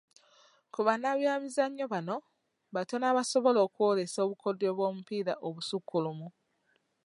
[0.73, 2.15] Ku bannabyamizannyo bano
[2.75, 6.27] batono abasobola okwolesa obukodyo bw'omupiira obusukkulumu.